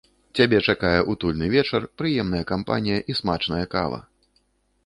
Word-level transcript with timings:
Цябе 0.39 0.59
чакае 0.71 1.01
утульны 1.13 1.49
вечар, 1.55 1.85
прыемная 2.03 2.43
кампанія 2.53 2.99
і 3.15 3.17
смачная 3.21 3.61
кава. 3.75 4.01